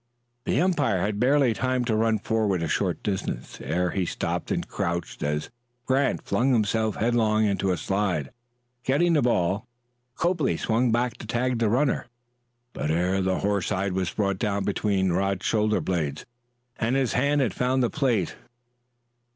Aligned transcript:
The 0.45 0.59
umpire 0.59 1.01
had 1.01 1.19
barely 1.19 1.53
time 1.53 1.85
to 1.85 1.95
run 1.95 2.17
forward 2.17 2.63
a 2.63 2.67
short 2.67 3.03
distance 3.03 3.61
ere 3.61 3.91
he 3.91 4.07
stopped 4.07 4.49
and 4.49 4.67
crouched 4.67 5.21
as 5.21 5.51
Grant 5.85 6.23
flung 6.23 6.51
himself 6.53 6.95
headlong 6.95 7.45
in 7.45 7.63
a 7.69 7.77
slide. 7.77 8.31
Getting 8.83 9.13
the 9.13 9.21
ball, 9.21 9.67
Copley 10.15 10.57
swung 10.57 10.91
back 10.91 11.17
to 11.17 11.27
tag 11.27 11.59
the 11.59 11.69
runner, 11.69 12.07
but 12.73 12.89
ere 12.89 13.21
the 13.21 13.41
horsehide 13.41 13.93
was 13.93 14.09
brought 14.11 14.39
down 14.39 14.63
between 14.63 15.11
Rod's 15.13 15.45
shoulder 15.45 15.79
blades, 15.81 16.25
his 16.79 17.13
hand 17.13 17.39
had 17.41 17.53
found 17.53 17.83
the 17.83 17.91
plate. 17.91 18.35